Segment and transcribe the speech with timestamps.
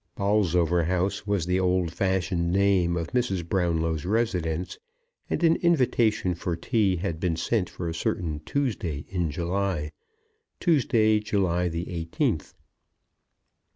[0.15, 3.47] Bolsover House was the old fashioned name of Mrs.
[3.47, 4.79] Brownlow's residence;
[5.29, 9.91] and an invitation for tea had been sent for a certain Tuesday in July,
[10.59, 12.53] Tuesday, July the 18th.